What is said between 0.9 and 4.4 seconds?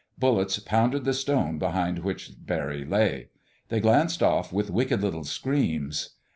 the stone behind which Barry lay. They glanced